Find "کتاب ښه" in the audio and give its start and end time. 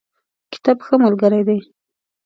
0.53-0.95